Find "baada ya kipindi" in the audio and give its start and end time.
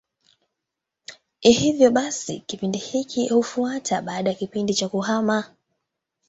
4.01-4.73